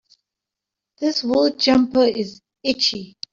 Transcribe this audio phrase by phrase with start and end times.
[0.97, 3.17] This wool jumper is itchy.